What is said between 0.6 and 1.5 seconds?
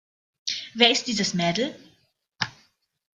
Wer ist dieses